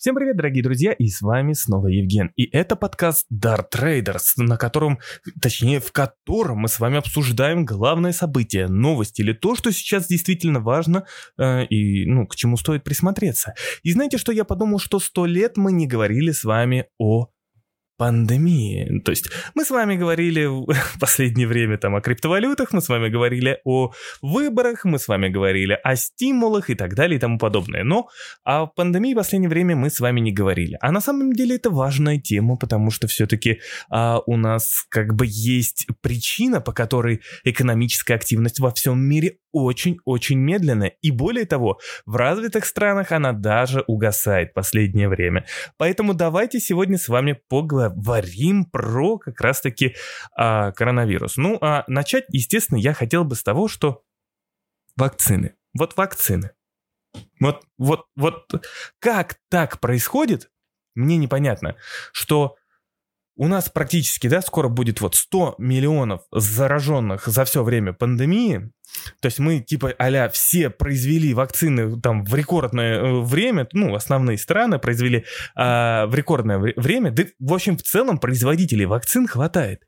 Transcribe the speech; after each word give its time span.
Всем 0.00 0.14
привет, 0.14 0.36
дорогие 0.36 0.62
друзья, 0.62 0.92
и 0.92 1.08
с 1.08 1.22
вами 1.22 1.54
снова 1.54 1.88
Евген. 1.88 2.30
И 2.36 2.44
это 2.56 2.76
подкаст 2.76 3.26
Dart 3.34 3.64
Traders, 3.74 4.34
на 4.36 4.56
котором, 4.56 5.00
точнее, 5.42 5.80
в 5.80 5.90
котором 5.90 6.58
мы 6.58 6.68
с 6.68 6.78
вами 6.78 6.98
обсуждаем 6.98 7.64
главное 7.64 8.12
событие, 8.12 8.68
новости 8.68 9.22
или 9.22 9.32
то, 9.32 9.56
что 9.56 9.72
сейчас 9.72 10.06
действительно 10.06 10.60
важно 10.60 11.04
э, 11.36 11.64
и, 11.64 12.06
ну, 12.06 12.28
к 12.28 12.36
чему 12.36 12.56
стоит 12.56 12.84
присмотреться. 12.84 13.54
И 13.82 13.90
знаете, 13.90 14.18
что 14.18 14.30
я 14.30 14.44
подумал, 14.44 14.78
что 14.78 15.00
сто 15.00 15.26
лет 15.26 15.56
мы 15.56 15.72
не 15.72 15.88
говорили 15.88 16.30
с 16.30 16.44
вами 16.44 16.86
о 16.98 17.30
пандемии. 17.98 19.00
То 19.04 19.10
есть 19.10 19.28
мы 19.54 19.64
с 19.64 19.70
вами 19.70 19.96
говорили 19.96 20.46
в 20.46 20.66
последнее 21.00 21.48
время 21.48 21.76
там 21.78 21.96
о 21.96 22.00
криптовалютах, 22.00 22.72
мы 22.72 22.80
с 22.80 22.88
вами 22.88 23.08
говорили 23.08 23.58
о 23.64 23.92
выборах, 24.22 24.84
мы 24.84 24.98
с 24.98 25.08
вами 25.08 25.28
говорили 25.28 25.78
о 25.82 25.96
стимулах 25.96 26.70
и 26.70 26.74
так 26.74 26.94
далее 26.94 27.16
и 27.16 27.20
тому 27.20 27.38
подобное. 27.38 27.82
Но 27.84 28.08
о 28.44 28.66
пандемии 28.66 29.14
в 29.14 29.16
последнее 29.16 29.50
время 29.50 29.74
мы 29.76 29.90
с 29.90 30.00
вами 30.00 30.20
не 30.20 30.32
говорили. 30.32 30.78
А 30.80 30.92
на 30.92 31.00
самом 31.00 31.32
деле 31.32 31.56
это 31.56 31.70
важная 31.70 32.18
тема, 32.18 32.56
потому 32.56 32.90
что 32.90 33.08
все-таки 33.08 33.60
а, 33.90 34.20
у 34.26 34.36
нас 34.36 34.86
как 34.88 35.14
бы 35.14 35.26
есть 35.28 35.86
причина, 36.00 36.60
по 36.60 36.72
которой 36.72 37.20
экономическая 37.44 38.14
активность 38.14 38.60
во 38.60 38.70
всем 38.70 39.00
мире 39.00 39.38
очень-очень 39.50 40.38
медленная. 40.38 40.92
И 41.02 41.10
более 41.10 41.46
того, 41.46 41.78
в 42.06 42.14
развитых 42.14 42.64
странах 42.64 43.10
она 43.12 43.32
даже 43.32 43.82
угасает 43.88 44.50
в 44.50 44.54
последнее 44.54 45.08
время. 45.08 45.46
Поэтому 45.78 46.14
давайте 46.14 46.60
сегодня 46.60 46.96
с 46.96 47.08
вами 47.08 47.40
поговорим 47.48 47.87
поговорим 47.90 48.64
про 48.64 49.18
как 49.18 49.40
раз-таки 49.40 49.94
а, 50.36 50.72
коронавирус. 50.72 51.36
Ну, 51.36 51.58
а 51.60 51.84
начать, 51.86 52.24
естественно, 52.30 52.78
я 52.78 52.94
хотел 52.94 53.24
бы 53.24 53.34
с 53.34 53.42
того, 53.42 53.68
что 53.68 54.02
вакцины. 54.96 55.54
Вот 55.74 55.96
вакцины. 55.96 56.50
Вот, 57.40 57.64
вот, 57.78 58.06
вот 58.16 58.66
как 58.98 59.38
так 59.48 59.80
происходит, 59.80 60.50
мне 60.94 61.16
непонятно, 61.16 61.76
что 62.12 62.56
у 63.38 63.46
нас 63.46 63.70
практически, 63.70 64.26
да, 64.28 64.42
скоро 64.42 64.68
будет 64.68 65.00
вот 65.00 65.14
100 65.14 65.54
миллионов 65.58 66.22
зараженных 66.32 67.26
за 67.26 67.44
все 67.44 67.62
время 67.62 67.92
пандемии. 67.92 68.72
То 69.20 69.26
есть 69.26 69.38
мы 69.38 69.60
типа 69.60 69.94
а 69.96 70.28
все 70.28 70.70
произвели 70.70 71.32
вакцины 71.34 72.00
там 72.00 72.24
в 72.24 72.34
рекордное 72.34 72.98
э, 72.98 73.20
время, 73.20 73.68
ну, 73.72 73.94
основные 73.94 74.38
страны 74.38 74.80
произвели 74.80 75.24
а, 75.54 76.06
в 76.06 76.14
рекордное 76.16 76.58
время. 76.58 77.12
Да, 77.12 77.24
в 77.38 77.54
общем, 77.54 77.76
в 77.76 77.82
целом 77.82 78.18
производителей 78.18 78.86
вакцин 78.86 79.28
хватает. 79.28 79.82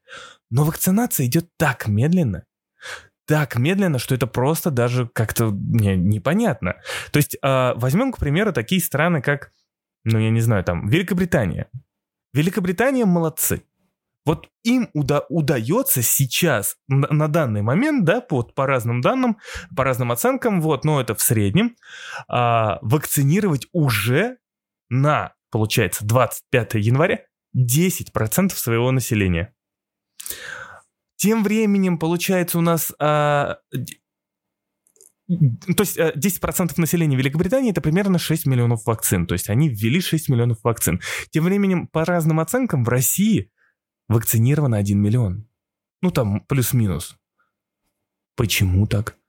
Но 0.51 0.65
вакцинация 0.65 1.27
идет 1.27 1.49
так 1.59 1.89
медленно, 1.89 2.45
так 3.27 3.57
медленно, 3.57 3.99
что 3.99 4.15
это 4.15 4.29
просто 4.29 4.71
даже 4.71 5.09
как-то 5.13 5.51
не, 5.51 5.97
непонятно. 5.97 6.77
То 7.11 7.17
есть 7.17 7.37
э, 7.43 7.73
возьмем, 7.75 8.13
к 8.13 8.19
примеру, 8.19 8.53
такие 8.53 8.81
страны, 8.81 9.23
как, 9.23 9.51
ну, 10.05 10.21
я 10.21 10.31
не 10.31 10.41
знаю, 10.41 10.63
там, 10.63 10.87
Великобритания. 10.87 11.69
Великобритания 12.33 13.05
молодцы. 13.05 13.65
Вот 14.27 14.49
им 14.65 14.91
уда 14.93 15.25
удается 15.29 16.03
сейчас, 16.03 16.77
на, 16.89 17.09
на 17.09 17.29
данный 17.29 17.63
момент, 17.63 18.05
да, 18.05 18.25
вот 18.31 18.55
по 18.55 18.67
разным 18.67 19.01
данным, 19.01 19.39
по 19.75 19.83
разным 19.83 20.13
оценкам, 20.13 20.61
вот, 20.61 20.85
но 20.85 21.01
это 21.01 21.15
в 21.15 21.23
среднем, 21.23 21.77
а, 22.29 22.79
вакцинировать 22.83 23.67
уже 23.73 24.37
на, 24.91 25.35
получается, 25.51 26.05
25 26.05 26.75
января 26.75 27.25
10% 27.57 28.51
своего 28.51 28.93
населения. 28.93 29.55
Тем 31.17 31.43
временем, 31.43 31.99
получается, 31.99 32.59
у 32.59 32.63
нас 32.63 32.93
а, 32.99 33.59
то 35.77 35.83
есть 35.83 35.99
10% 35.99 36.71
э, 36.77 36.81
населения 36.81 37.17
Великобритании 37.17 37.71
это 37.71 37.81
примерно 37.81 38.19
6 38.19 38.47
миллионов 38.47 38.85
вакцин. 38.87 39.27
То 39.27 39.35
есть 39.35 39.49
они 39.49 39.69
ввели 39.69 40.01
6 40.01 40.29
миллионов 40.29 40.59
вакцин. 40.65 41.01
Тем 41.31 41.45
временем, 41.45 41.87
по 41.87 42.05
разным 42.05 42.41
оценкам, 42.41 42.85
в 42.85 42.89
России 42.89 43.51
вакцинировано 44.09 44.77
1 44.77 45.01
миллион. 45.01 45.47
Ну 46.03 46.11
там 46.11 46.41
плюс-минус. 46.41 47.17
Почему 48.35 48.87
так? 48.87 49.20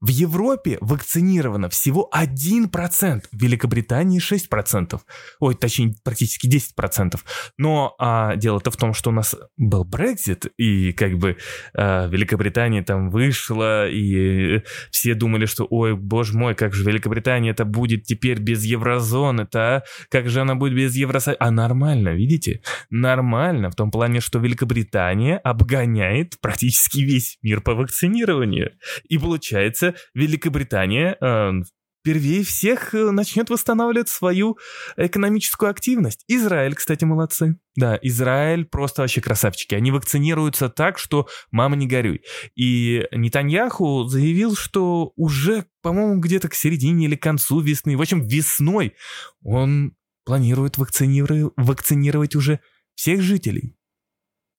В 0.00 0.08
Европе 0.08 0.78
вакцинировано 0.80 1.68
всего 1.70 2.10
1%, 2.14 3.22
в 3.32 3.42
Великобритании 3.42 4.20
6%. 4.20 5.00
Ой, 5.40 5.54
точнее, 5.54 5.94
практически 6.04 6.46
10%. 6.46 7.18
Но 7.58 7.94
а, 7.98 8.36
дело-то 8.36 8.70
в 8.70 8.76
том, 8.76 8.92
что 8.92 9.10
у 9.10 9.12
нас 9.12 9.34
был 9.56 9.84
Брекзит, 9.84 10.46
и 10.58 10.92
как 10.92 11.18
бы 11.18 11.36
а, 11.74 12.06
Великобритания 12.06 12.82
там 12.82 13.10
вышла, 13.10 13.88
и 13.88 14.62
все 14.90 15.14
думали, 15.14 15.46
что, 15.46 15.66
ой, 15.68 15.96
боже 15.96 16.36
мой, 16.36 16.54
как 16.54 16.74
же 16.74 16.84
Великобритания 16.84 17.50
это 17.50 17.64
будет 17.64 18.04
теперь 18.04 18.38
без 18.40 18.64
еврозоны-то, 18.64 19.70
а? 19.70 19.82
Как 20.10 20.28
же 20.28 20.40
она 20.40 20.54
будет 20.54 20.74
без 20.74 20.94
Евросоюза? 20.96 21.36
А 21.38 21.50
нормально, 21.50 22.10
видите? 22.10 22.62
Нормально, 22.90 23.70
в 23.70 23.74
том 23.74 23.90
плане, 23.90 24.20
что 24.20 24.38
Великобритания 24.38 25.38
обгоняет 25.38 26.40
практически 26.40 27.00
весь 27.00 27.38
мир 27.42 27.60
по 27.60 27.74
вакцинированию. 27.74 28.72
И 29.08 29.18
получается, 29.18 29.89
Великобритания 30.14 31.16
э, 31.20 31.52
впервые 32.00 32.44
всех 32.44 32.94
э, 32.94 33.10
начнет 33.10 33.50
восстанавливать 33.50 34.08
свою 34.08 34.58
экономическую 34.96 35.70
активность. 35.70 36.24
Израиль, 36.28 36.74
кстати, 36.74 37.04
молодцы. 37.04 37.58
Да, 37.76 37.98
Израиль 38.02 38.64
просто 38.64 39.02
вообще 39.02 39.20
красавчики. 39.20 39.74
Они 39.74 39.90
вакцинируются 39.90 40.68
так, 40.68 40.98
что 40.98 41.28
мама 41.50 41.76
не 41.76 41.86
горюй. 41.86 42.22
И 42.56 43.06
Нетаньяху 43.12 44.04
заявил, 44.04 44.56
что 44.56 45.12
уже, 45.16 45.66
по-моему, 45.82 46.20
где-то 46.20 46.48
к 46.48 46.54
середине 46.54 47.06
или 47.06 47.16
концу 47.16 47.60
весны, 47.60 47.96
в 47.96 48.00
общем, 48.00 48.26
весной 48.26 48.94
он 49.42 49.94
планирует 50.24 50.78
вакцинировать, 50.78 51.52
вакцинировать 51.56 52.34
уже 52.36 52.60
всех 52.94 53.22
жителей. 53.22 53.76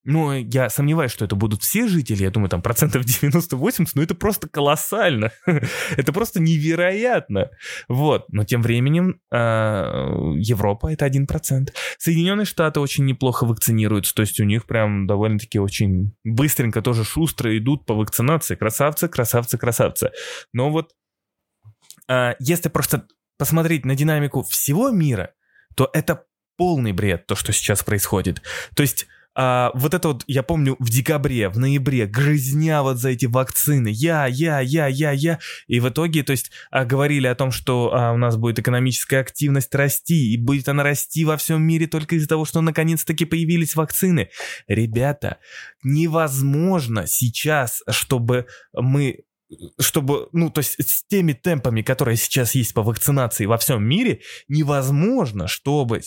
Ну, 0.04 0.34
я 0.34 0.70
сомневаюсь, 0.70 1.12
что 1.12 1.26
это 1.26 1.36
будут 1.36 1.62
все 1.62 1.88
жители, 1.88 2.24
я 2.24 2.32
думаю, 2.32 2.50
там 2.50 2.64
процентов 2.64 3.06
90-80, 3.06 3.90
но 3.94 4.02
это 4.02 4.16
просто 4.16 4.50
колоссально. 4.50 5.32
это 5.46 6.12
просто 6.12 6.42
невероятно. 6.42 7.52
Вот, 7.88 8.26
но 8.30 8.44
тем 8.44 8.64
временем 8.64 9.22
э, 9.32 9.38
Европа 10.38 10.92
это 10.92 11.06
1%. 11.06 11.70
Соединенные 12.00 12.46
Штаты 12.46 12.80
очень 12.80 13.06
неплохо 13.06 13.46
вакцинируются, 13.46 14.16
то 14.16 14.22
есть 14.22 14.40
у 14.40 14.44
них 14.44 14.66
прям 14.66 15.06
довольно-таки 15.06 15.60
очень 15.60 16.16
быстренько, 16.24 16.82
тоже 16.82 17.04
шустро 17.04 17.56
идут 17.56 17.86
по 17.86 17.94
вакцинации. 17.94 18.56
Красавцы, 18.56 19.08
красавцы, 19.08 19.60
красавцы. 19.60 20.12
Но 20.52 20.72
вот 20.72 20.94
э, 22.08 22.34
если 22.40 22.70
просто 22.70 23.06
посмотреть 23.38 23.86
на 23.86 23.96
динамику 23.96 24.42
всего 24.42 24.90
мира, 24.90 25.34
то 25.76 25.92
это 25.94 26.26
полный 26.58 26.92
бред, 26.92 27.28
то, 27.28 27.36
что 27.36 27.54
сейчас 27.54 27.84
происходит. 27.84 28.42
То 28.76 28.82
есть 28.82 29.08
а, 29.34 29.72
вот 29.74 29.94
это 29.94 30.10
вот, 30.10 30.24
я 30.28 30.44
помню, 30.44 30.76
в 30.80 30.90
декабре, 30.90 31.50
в 31.50 31.58
ноябре, 31.58 32.06
грызня 32.06 32.84
вот 32.84 32.98
за 32.98 33.10
эти 33.10 33.26
вакцины, 33.26 33.88
я, 33.88 34.26
я, 34.28 34.60
я, 34.60 34.88
я, 34.88 35.12
я, 35.12 35.40
и 35.68 35.80
в 35.80 35.90
итоге, 35.90 36.24
то 36.24 36.32
есть, 36.32 36.52
а, 36.70 36.84
говорили 36.84 37.28
о 37.28 37.36
том, 37.36 37.52
что 37.52 37.92
а, 37.94 38.12
у 38.14 38.18
нас 38.18 38.36
будет 38.36 38.60
экономическая 38.60 39.20
активность 39.20 39.74
расти, 39.74 40.34
и 40.34 40.38
будет 40.38 40.68
она 40.68 40.84
расти 40.84 41.24
во 41.24 41.38
всем 41.38 41.64
мире 41.64 41.88
только 41.88 42.16
из-за 42.16 42.28
того, 42.28 42.46
что 42.46 42.62
наконец-таки 42.62 43.26
появились 43.26 43.76
вакцины. 43.76 44.30
Ребята, 44.68 45.38
невозможно 45.84 47.08
сейчас, 47.08 47.82
чтобы 47.90 48.48
мы 48.74 49.20
чтобы, 49.80 50.30
ну, 50.32 50.50
то 50.50 50.60
есть 50.60 50.76
с 50.80 51.04
теми 51.06 51.34
темпами, 51.34 51.82
которые 51.82 52.16
сейчас 52.16 52.56
есть 52.56 52.74
по 52.74 52.84
вакцинации 52.84 53.46
во 53.46 53.58
всем 53.58 53.84
мире, 53.84 54.22
невозможно, 54.48 55.48
чтобы 55.48 56.02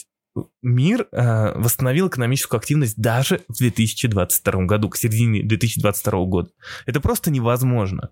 мир 0.63 1.07
э, 1.13 1.53
восстановил 1.59 2.09
экономическую 2.09 2.59
активность 2.59 3.01
даже 3.01 3.41
в 3.49 3.59
2022 3.59 4.65
году, 4.65 4.89
к 4.89 4.97
середине 4.97 5.43
2022 5.43 6.25
года. 6.25 6.51
Это 6.87 7.01
просто 7.01 7.31
невозможно. 7.31 8.11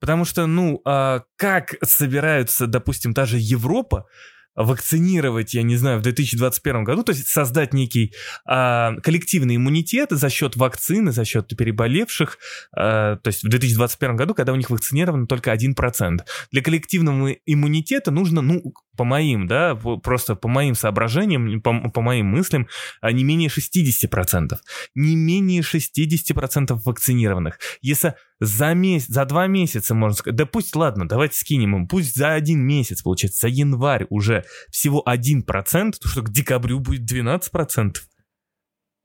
Потому 0.00 0.24
что, 0.24 0.46
ну, 0.46 0.80
э, 0.84 1.20
как 1.36 1.76
собираются, 1.84 2.66
допустим, 2.66 3.14
та 3.14 3.24
же 3.24 3.38
Европа 3.38 4.06
вакцинировать, 4.54 5.54
я 5.54 5.62
не 5.62 5.76
знаю, 5.76 5.98
в 5.98 6.02
2021 6.02 6.84
году, 6.84 7.02
то 7.02 7.12
есть 7.12 7.26
создать 7.28 7.72
некий 7.72 8.12
а, 8.44 8.94
коллективный 9.02 9.56
иммунитет 9.56 10.10
за 10.10 10.28
счет 10.28 10.56
вакцины, 10.56 11.12
за 11.12 11.24
счет 11.24 11.48
переболевших, 11.56 12.38
а, 12.76 13.16
то 13.16 13.28
есть 13.28 13.44
в 13.44 13.48
2021 13.48 14.16
году, 14.16 14.34
когда 14.34 14.52
у 14.52 14.56
них 14.56 14.68
вакцинировано 14.70 15.26
только 15.26 15.52
1%. 15.52 16.20
Для 16.50 16.62
коллективного 16.62 17.32
иммунитета 17.46 18.10
нужно, 18.10 18.42
ну, 18.42 18.62
по 18.96 19.04
моим, 19.04 19.46
да, 19.46 19.74
просто 19.74 20.34
по 20.34 20.48
моим 20.48 20.74
соображениям, 20.74 21.60
по, 21.62 21.90
по 21.90 22.00
моим 22.00 22.26
мыслям, 22.26 22.68
а, 23.00 23.12
не 23.12 23.24
менее 23.24 23.48
60%. 23.48 24.58
Не 24.94 25.16
менее 25.16 25.62
60% 25.62 26.78
вакцинированных. 26.84 27.58
Если 27.80 28.14
за 28.40 28.74
месяц, 28.74 29.08
за 29.08 29.24
два 29.24 29.46
месяца, 29.46 29.94
можно 29.94 30.16
сказать, 30.16 30.36
да 30.36 30.46
пусть, 30.46 30.74
ладно, 30.74 31.08
давайте 31.08 31.36
скинем 31.36 31.76
им, 31.76 31.88
пусть 31.88 32.16
за 32.16 32.34
один 32.34 32.60
месяц, 32.60 33.02
получается, 33.02 33.42
за 33.42 33.48
январь 33.48 34.06
уже 34.10 34.44
всего 34.70 35.02
1%, 35.08 35.92
то 35.92 36.08
что 36.08 36.22
к 36.22 36.30
декабрю 36.30 36.80
будет 36.80 37.10
12%. 37.10 37.94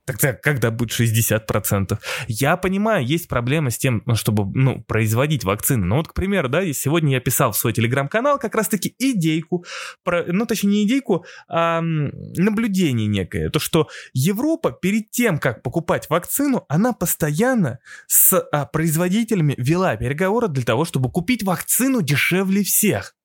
Тогда 0.07 0.31
когда 0.31 0.71
будет 0.71 0.97
60%? 0.97 1.99
Я 2.29 2.55
понимаю, 2.55 3.05
есть 3.05 3.27
проблема 3.27 3.71
с 3.71 3.77
тем, 3.77 4.03
чтобы 4.15 4.49
ну, 4.57 4.81
производить 4.83 5.43
вакцины. 5.43 5.85
Но 5.85 5.97
вот, 5.97 6.07
к 6.07 6.13
примеру, 6.13 6.47
да, 6.47 6.61
сегодня 6.71 7.11
я 7.11 7.19
писал 7.19 7.51
в 7.51 7.57
свой 7.57 7.73
телеграм-канал 7.73 8.39
как 8.39 8.55
раз-таки 8.55 8.95
идейку, 8.97 9.65
про, 10.05 10.23
ну, 10.25 10.45
точнее, 10.45 10.69
не 10.69 10.83
идейку, 10.85 11.25
а 11.49 11.81
наблюдение 11.81 13.05
некое. 13.05 13.49
То, 13.49 13.59
что 13.59 13.89
Европа 14.13 14.71
перед 14.71 15.11
тем, 15.11 15.39
как 15.39 15.61
покупать 15.61 16.09
вакцину, 16.09 16.63
она 16.69 16.93
постоянно 16.93 17.79
с 18.07 18.39
а, 18.39 18.65
производителями 18.65 19.55
вела 19.57 19.97
переговоры 19.97 20.47
для 20.47 20.63
того, 20.63 20.85
чтобы 20.85 21.11
купить 21.11 21.43
вакцину 21.43 22.01
дешевле 22.01 22.63
всех. 22.63 23.16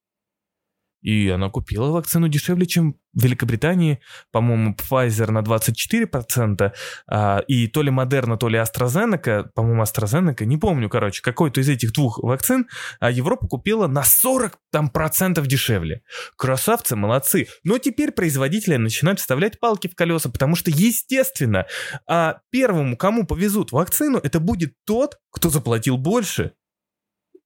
И 1.03 1.29
она 1.29 1.51
купила 1.51 1.91
вакцину 1.91 2.29
дешевле, 2.29 2.67
чем 2.67 2.97
в 3.13 3.25
Великобритании, 3.25 4.01
по-моему, 4.31 4.75
Pfizer 4.75 5.31
на 5.31 5.41
24%, 5.41 6.73
а, 7.07 7.39
и 7.47 7.67
то 7.67 7.83
ли 7.83 7.91
Moderna, 7.91 8.39
то 8.39 8.49
ли 8.49 8.59
AstraZeneca, 8.59 9.49
по-моему, 9.55 9.83
AstraZeneca, 9.83 10.45
не 10.45 10.57
помню, 10.57 10.89
короче, 10.89 11.21
какой-то 11.23 11.61
из 11.61 11.69
этих 11.69 11.93
двух 11.93 12.19
вакцин, 12.23 12.69
а 13.01 13.11
Европа 13.11 13.47
купила 13.49 13.87
на 13.87 14.03
40 14.03 14.59
там, 14.71 14.89
процентов 14.89 15.47
дешевле. 15.47 16.03
Красавцы, 16.37 16.97
молодцы. 16.97 17.49
Но 17.65 17.79
теперь 17.79 18.13
производители 18.13 18.77
начинают 18.77 19.21
вставлять 19.21 19.61
палки 19.61 19.89
в 19.89 19.95
колеса, 19.95 20.31
потому 20.31 20.57
что, 20.57 20.71
естественно, 20.71 21.67
а 22.09 22.39
первому, 22.51 22.97
кому 22.97 23.27
повезут 23.27 23.73
вакцину, 23.73 24.19
это 24.19 24.41
будет 24.41 24.75
тот, 24.87 25.19
кто 25.31 25.51
заплатил 25.51 25.99
больше. 25.99 26.53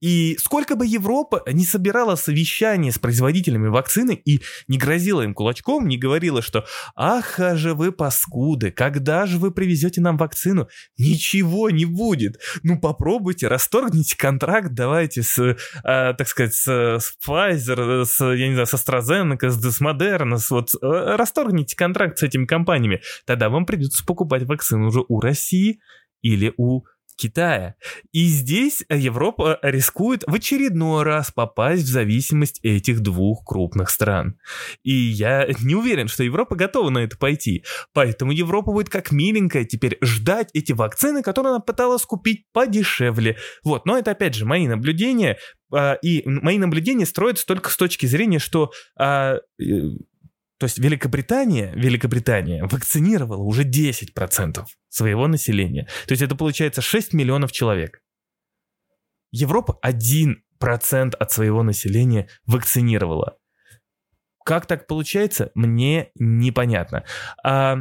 И 0.01 0.37
сколько 0.39 0.77
бы 0.77 0.87
Европа 0.87 1.43
не 1.51 1.65
собирала 1.65 2.17
совещания 2.17 2.93
с 2.93 2.99
производителями 2.99 3.69
вакцины 3.69 4.13
и 4.13 4.43
не 4.69 4.79
грозила 4.79 5.23
им 5.23 5.35
кулачком, 5.35 5.89
не 5.89 5.97
говорила, 5.97 6.43
что 6.43 6.67
«Ах, 6.95 7.41
а 7.41 7.57
же 7.57 7.75
вы 7.75 7.93
паскуды, 7.93 8.71
когда 8.71 9.27
же 9.27 9.39
вы 9.39 9.51
привезете 9.51 10.01
нам 10.01 10.17
вакцину?» 10.17 10.69
Ничего 10.99 11.71
не 11.71 11.85
будет. 11.85 12.41
Ну 12.63 12.79
попробуйте, 12.79 13.49
расторгните 13.49 14.17
контракт, 14.17 14.69
давайте 14.73 15.23
с, 15.23 15.39
э, 15.39 15.57
так 15.83 16.29
сказать, 16.29 16.55
с, 16.55 16.67
с 16.67 17.17
Pfizer, 17.27 18.05
с, 18.05 18.25
я 18.35 18.49
не 18.49 18.55
знаю, 18.55 18.67
с 18.67 18.75
AstraZeneca, 18.75 19.49
с, 19.49 19.61
с 19.61 19.81
Moderna, 19.81 20.37
с, 20.39 20.51
вот, 20.51 20.75
э, 20.75 20.77
расторгните 21.17 21.77
контракт 21.77 22.19
с 22.19 22.23
этими 22.23 22.45
компаниями. 22.45 23.01
Тогда 23.25 23.49
вам 23.49 23.67
придется 23.67 24.05
покупать 24.05 24.43
вакцину 24.45 24.89
уже 24.89 25.03
у 25.09 25.21
России 25.21 25.81
или 26.23 26.53
у 26.57 26.83
Китая. 27.17 27.75
И 28.13 28.27
здесь 28.27 28.85
Европа 28.89 29.59
рискует 29.63 30.25
в 30.27 30.35
очередной 30.35 31.03
раз 31.03 31.31
попасть 31.31 31.85
в 31.85 31.89
зависимость 31.89 32.61
этих 32.63 33.01
двух 33.01 33.45
крупных 33.45 33.91
стран. 33.91 34.39
И 34.83 34.93
я 34.93 35.47
не 35.61 35.75
уверен, 35.75 36.09
что 36.09 36.23
Европа 36.23 36.55
готова 36.55 36.91
на 36.91 36.99
это 36.99 37.17
пойти. 37.17 37.65
Поэтому 37.93 38.33
Европа 38.33 38.73
будет 38.73 38.89
как 38.89 39.13
миленькая 39.13 39.65
теперь 39.65 39.99
ждать 40.03 40.51
эти 40.55 40.73
вакцины, 40.73 41.23
которые 41.23 41.51
она 41.51 41.61
пыталась 41.61 42.03
купить 42.03 42.45
подешевле. 42.53 43.37
Вот, 43.65 43.87
но 43.87 43.99
это 43.99 44.13
опять 44.13 44.35
же 44.35 44.45
мои 44.45 44.69
наблюдения. 44.69 45.39
А, 45.73 45.95
и 45.95 46.23
мои 46.27 46.59
наблюдения 46.59 47.07
строятся 47.07 47.47
только 47.47 47.71
с 47.71 47.77
точки 47.77 48.07
зрения, 48.07 48.39
что 48.39 48.71
а, 48.97 49.39
э, 49.61 49.65
то 50.59 50.65
есть 50.65 50.79
Великобритания, 50.79 51.73
Великобритания 51.75 52.65
вакцинировала 52.65 53.43
уже 53.43 53.65
10% 53.65 54.65
своего 54.89 55.29
населения. 55.29 55.87
То 56.07 56.13
есть 56.13 56.23
это 56.23 56.35
получается 56.35 56.81
6 56.81 57.13
миллионов 57.13 57.53
человек. 57.53 58.01
Европа 59.33 59.79
1% 59.85 61.15
от 61.15 61.31
своего 61.33 61.63
населения 61.63 62.29
вакцинировала. 62.47 63.37
Как 64.45 64.67
так 64.67 64.87
получается, 64.87 65.51
мне 65.55 66.11
непонятно. 66.15 67.05
А 67.45 67.79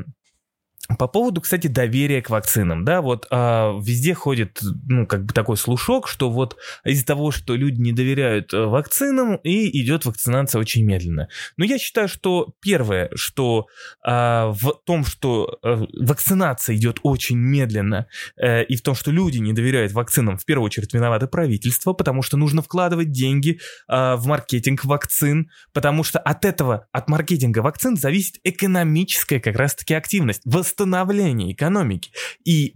по 1.00 1.08
поводу, 1.08 1.42
кстати, 1.42 1.68
доверия 1.68 2.22
к 2.22 2.30
вакцинам, 2.30 2.86
да, 2.86 3.02
вот 3.02 3.26
а, 3.32 3.76
везде 3.82 4.14
ходит, 4.14 4.60
ну, 4.88 5.08
как 5.08 5.26
бы 5.26 5.34
такой 5.34 5.58
слушок, 5.58 6.08
что 6.08 6.30
вот 6.30 6.58
из-за 6.84 7.06
того, 7.06 7.32
что 7.32 7.56
люди 7.56 7.82
не 7.82 7.92
доверяют 7.92 8.54
э, 8.54 8.66
вакцинам, 8.66 9.38
и 9.38 9.82
идет 9.82 10.06
вакцинация 10.06 10.60
очень 10.60 10.86
медленно. 10.86 11.28
Но 11.58 11.66
я 11.66 11.80
считаю, 11.80 12.08
что 12.08 12.54
первое, 12.62 13.10
что 13.16 13.66
а, 14.04 14.50
в 14.50 14.80
том, 14.86 15.06
что 15.06 15.58
а, 15.64 15.86
вакцинация 16.00 16.76
идет 16.76 17.00
очень 17.02 17.38
медленно, 17.38 18.08
а, 18.40 18.62
и 18.62 18.76
в 18.76 18.84
том, 18.84 18.94
что 18.94 19.10
люди 19.10 19.40
не 19.40 19.54
доверяют 19.54 19.92
вакцинам, 19.92 20.38
в 20.38 20.46
первую 20.46 20.68
очередь 20.68 20.94
виноваты 20.94 21.26
правительство, 21.26 21.94
потому 21.94 22.22
что 22.22 22.38
нужно 22.38 22.62
вкладывать 22.62 23.12
деньги 23.12 23.60
а, 23.88 24.18
в 24.18 24.28
маркетинг 24.28 24.86
вакцин, 24.86 25.50
потому 25.74 26.04
что 26.04 26.20
от 26.20 26.46
этого, 26.46 26.88
от 26.92 27.10
маркетинга 27.10 27.60
вакцин 27.60 27.98
зависит 27.98 28.36
экономическая 28.44 29.40
как 29.40 29.56
раз-таки 29.56 29.96
активность 29.96 30.42
восстановления 30.76 31.52
экономики. 31.52 32.12
И 32.44 32.76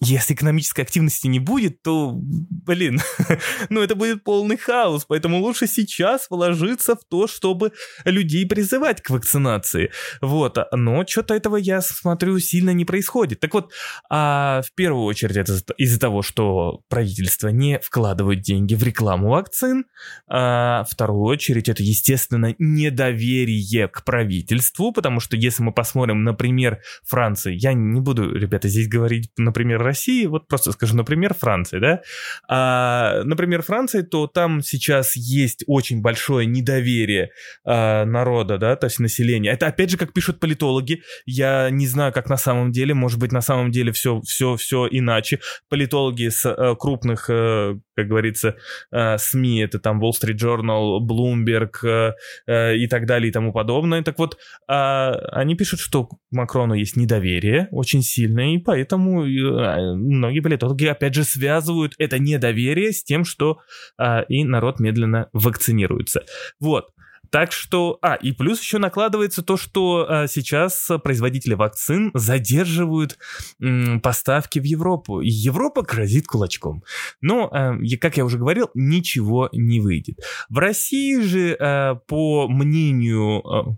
если 0.00 0.34
экономической 0.34 0.80
активности 0.80 1.26
не 1.26 1.38
будет, 1.38 1.82
то, 1.82 2.12
блин, 2.14 3.00
ну 3.68 3.82
это 3.82 3.94
будет 3.94 4.24
полный 4.24 4.56
хаос, 4.56 5.04
поэтому 5.04 5.38
лучше 5.38 5.66
сейчас 5.66 6.26
вложиться 6.30 6.96
в 6.96 7.00
то, 7.08 7.26
чтобы 7.26 7.72
людей 8.04 8.46
призывать 8.46 9.02
к 9.02 9.10
вакцинации. 9.10 9.90
Вот, 10.22 10.58
но 10.72 11.04
что-то 11.06 11.34
этого, 11.34 11.56
я 11.56 11.82
смотрю, 11.82 12.38
сильно 12.38 12.70
не 12.70 12.84
происходит. 12.84 13.40
Так 13.40 13.52
вот, 13.52 13.72
а 14.08 14.62
в 14.62 14.74
первую 14.74 15.04
очередь 15.04 15.36
это 15.36 15.58
из-за 15.76 16.00
того, 16.00 16.22
что 16.22 16.80
правительство 16.88 17.48
не 17.48 17.78
вкладывает 17.78 18.40
деньги 18.40 18.74
в 18.74 18.82
рекламу 18.82 19.28
вакцин, 19.28 19.84
а 20.28 20.84
вторую 20.84 21.24
очередь 21.24 21.68
это, 21.68 21.82
естественно, 21.82 22.54
недоверие 22.58 23.86
к 23.88 24.04
правительству, 24.04 24.92
потому 24.92 25.20
что 25.20 25.36
если 25.36 25.62
мы 25.62 25.72
посмотрим, 25.72 26.24
например, 26.24 26.80
Франции, 27.06 27.54
я 27.54 27.74
не 27.74 28.00
буду, 28.00 28.34
ребята, 28.34 28.68
здесь 28.68 28.88
говорить, 28.88 29.30
например, 29.60 29.82
России, 29.82 30.26
вот 30.26 30.48
просто 30.48 30.72
скажу, 30.72 30.96
например, 30.96 31.34
Франции, 31.34 31.78
да, 31.78 32.00
а, 32.48 33.22
например, 33.24 33.62
Франции, 33.62 34.02
то 34.02 34.26
там 34.26 34.62
сейчас 34.62 35.16
есть 35.16 35.64
очень 35.66 36.00
большое 36.00 36.46
недоверие 36.46 37.30
а, 37.64 38.04
народа, 38.06 38.56
да, 38.56 38.76
то 38.76 38.86
есть 38.86 39.00
населения. 39.00 39.50
Это 39.50 39.66
опять 39.66 39.90
же, 39.90 39.98
как 39.98 40.14
пишут 40.14 40.40
политологи, 40.40 41.02
я 41.26 41.68
не 41.70 41.86
знаю, 41.86 42.12
как 42.12 42.30
на 42.30 42.38
самом 42.38 42.72
деле, 42.72 42.94
может 42.94 43.18
быть, 43.18 43.32
на 43.32 43.42
самом 43.42 43.70
деле 43.70 43.92
все, 43.92 44.20
все, 44.22 44.56
все 44.56 44.88
иначе. 44.90 45.40
Политологи 45.68 46.28
с 46.28 46.46
а, 46.46 46.74
крупных, 46.74 47.28
а, 47.28 47.78
как 47.94 48.08
говорится, 48.08 48.56
а, 48.90 49.18
СМИ, 49.18 49.60
это 49.60 49.78
там 49.78 50.02
Wall 50.02 50.12
Street 50.12 50.38
Journal, 50.38 51.00
Bloomberg 51.00 51.72
а, 51.84 52.14
а, 52.46 52.72
и 52.72 52.86
так 52.86 53.06
далее 53.06 53.28
и 53.28 53.32
тому 53.32 53.52
подобное. 53.52 54.02
Так 54.02 54.18
вот, 54.18 54.38
а, 54.66 55.12
они 55.32 55.54
пишут, 55.54 55.80
что 55.80 56.08
Макрону 56.30 56.72
есть 56.74 56.96
недоверие 56.96 57.68
очень 57.72 58.02
сильное, 58.02 58.54
и 58.54 58.58
поэтому 58.58 59.24
многие 59.50 60.40
политологи, 60.40 60.86
опять 60.86 61.14
же, 61.14 61.24
связывают 61.24 61.94
это 61.98 62.18
недоверие 62.18 62.92
с 62.92 63.02
тем, 63.02 63.24
что 63.24 63.58
а, 63.98 64.20
и 64.22 64.44
народ 64.44 64.80
медленно 64.80 65.28
вакцинируется. 65.32 66.24
Вот. 66.58 66.90
Так 67.30 67.52
что, 67.52 67.98
а, 68.02 68.14
и 68.14 68.32
плюс 68.32 68.60
еще 68.60 68.78
накладывается 68.78 69.42
то, 69.42 69.56
что 69.56 70.06
а, 70.08 70.26
сейчас 70.26 70.88
производители 71.02 71.54
вакцин 71.54 72.10
задерживают 72.14 73.18
м, 73.62 74.00
поставки 74.00 74.58
в 74.58 74.64
Европу. 74.64 75.20
Европа 75.20 75.82
грозит 75.82 76.26
кулачком. 76.26 76.82
Но, 77.20 77.48
а, 77.52 77.76
как 78.00 78.16
я 78.16 78.24
уже 78.24 78.38
говорил, 78.38 78.70
ничего 78.74 79.48
не 79.52 79.80
выйдет. 79.80 80.18
В 80.48 80.58
России 80.58 81.20
же, 81.20 81.56
а, 81.58 81.94
по 81.94 82.48
мнению, 82.48 83.46
а, 83.46 83.76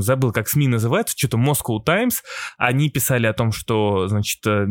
забыл, 0.00 0.32
как 0.32 0.48
СМИ 0.48 0.68
называется, 0.68 1.16
что-то 1.18 1.38
Moscow 1.38 1.82
Times, 1.84 2.22
они 2.56 2.88
писали 2.88 3.26
о 3.26 3.32
том, 3.32 3.52
что, 3.52 4.08
значит, 4.08 4.40
а, 4.46 4.66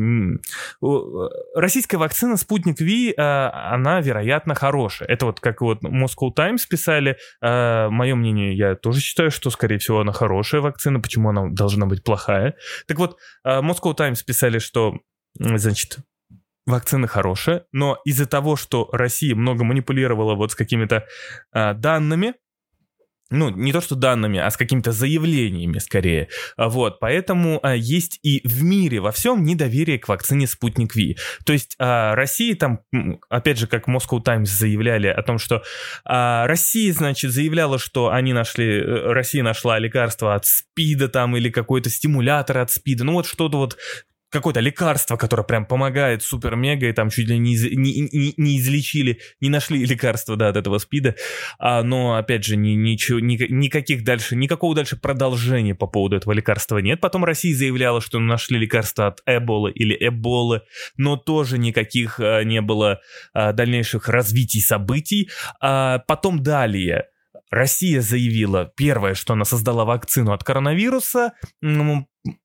российская 1.56 1.98
вакцина 1.98 2.38
Спутник 2.38 2.80
Ви, 2.80 3.14
а, 3.18 3.74
она, 3.74 4.00
вероятно, 4.02 4.56
хорошая. 4.56 5.10
Это 5.10 5.26
вот 5.26 5.40
как 5.40 5.62
вот 5.62 5.84
Moscow 5.84 6.34
Times 6.34 6.66
писали, 6.66 7.18
а, 7.42 7.89
мое 7.90 8.16
мнение, 8.16 8.56
я 8.56 8.76
тоже 8.76 9.00
считаю, 9.02 9.32
что, 9.32 9.50
скорее 9.50 9.78
всего, 9.78 10.00
она 10.00 10.12
хорошая 10.12 10.62
вакцина. 10.62 11.00
Почему 11.00 11.30
она 11.30 11.48
должна 11.50 11.86
быть 11.86 12.04
плохая? 12.04 12.56
Так 12.88 13.00
вот, 13.00 13.18
а, 13.44 13.62
Moscow 13.62 13.94
Times 13.94 14.24
писали, 14.24 14.60
что, 14.60 15.00
значит, 15.38 15.98
вакцина 16.66 17.08
хорошая, 17.08 17.66
но 17.72 18.00
из-за 18.06 18.26
того, 18.26 18.56
что 18.56 18.90
Россия 18.92 19.36
много 19.36 19.64
манипулировала 19.64 20.36
вот 20.36 20.52
с 20.52 20.56
какими-то 20.56 21.06
а, 21.52 21.74
данными, 21.74 22.36
ну, 23.32 23.50
не 23.50 23.72
то 23.72 23.82
что 23.82 23.96
данными, 23.96 24.40
а 24.40 24.50
с 24.50 24.58
какими-то 24.58 24.92
заявлениями 24.92 25.78
скорее. 25.78 26.30
А 26.58 26.70
вот, 26.70 27.00
поэтому 27.00 27.60
а, 27.62 27.76
есть 27.76 28.20
и 28.24 28.42
в 28.48 28.64
мире 28.64 29.00
во 29.00 29.12
всем 29.12 29.44
недоверие 29.44 30.00
к 30.00 30.08
вакцине 30.08 30.48
Спутник 30.48 30.96
Ви. 30.96 31.18
То 31.46 31.54
есть 31.54 31.76
а, 31.80 32.16
Россия 32.16 32.56
там, 32.56 32.80
опять 33.30 33.60
же, 33.60 33.68
как 33.68 33.88
Moscow 33.88 34.22
Times 34.22 34.50
заявляли 34.50 35.08
о 35.08 35.22
том, 35.22 35.38
что 35.38 35.64
а, 36.06 36.48
Россия, 36.48 36.92
значит, 36.94 37.32
заявляла, 37.32 37.78
что 37.78 38.10
они 38.10 38.34
нашли, 38.34 38.80
э, 38.80 39.12
Россия 39.12 39.44
нашла 39.44 39.78
лекарство 39.80 40.34
от 40.34 40.46
СПИДа 40.46 41.10
там 41.10 41.38
или 41.38 41.50
какой-то 41.50 41.90
стимулятор 41.90 42.58
от 42.58 42.72
СПИДа, 42.72 43.04
ну 43.04 43.14
вот 43.14 43.28
что-то 43.28 43.58
вот 43.58 43.78
какое-то 44.30 44.60
лекарство, 44.60 45.18
которое 45.18 45.44
прям 45.44 45.66
помогает 45.66 46.24
супер-мега, 46.24 46.88
и 46.88 46.94
там 46.94 47.10
чуть 47.10 47.28
ли 47.28 47.38
не, 47.38 47.56
не, 47.56 48.10
не, 48.12 48.34
не 48.38 48.60
излечили, 48.60 49.20
не 49.42 49.50
нашли 49.50 49.86
лекарства, 49.86 50.36
да, 50.36 50.50
от 50.50 50.58
этого 50.58 50.78
СПИДа, 50.78 51.16
а, 51.58 51.84
но, 51.84 52.16
опять 52.16 52.44
же, 52.44 52.56
ни, 52.56 52.72
ничего, 52.72 53.20
ни, 53.20 53.38
никаких 53.52 54.04
дальше, 54.04 54.36
никакого 54.36 54.76
дальше 54.76 54.98
продолжения 54.98 55.76
по 55.76 55.88
поводу 55.88 56.16
этого 56.18 56.34
лекарства 56.34 56.78
нет. 56.78 57.02
Потом 57.02 57.26
Россия 57.26 57.56
заявляла, 57.56 58.02
что 58.02 58.20
нашли 58.20 58.60
лекарство 58.60 59.08
от 59.08 59.22
Эболы 59.26 59.72
или 59.72 59.96
Эболы, 60.00 60.62
но 60.98 61.18
тоже 61.18 61.58
никаких 61.58 62.20
а, 62.20 62.44
не 62.44 62.62
было 62.62 63.02
а, 63.34 63.54
дальнейших 63.54 64.08
развитий 64.08 64.62
событий. 64.62 65.30
А, 65.62 66.00
потом 66.08 66.44
далее 66.44 67.06
Россия 67.50 68.02
заявила, 68.02 68.72
первое, 68.76 69.16
что 69.16 69.34
она 69.34 69.44
создала 69.44 69.84
вакцину 69.84 70.34
от 70.34 70.44
коронавируса, 70.44 71.34